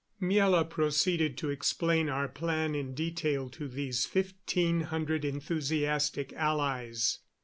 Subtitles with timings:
[0.19, 7.19] Miela proceeded to explain our plan in detail to these fifteen hundred enthusiastic allies.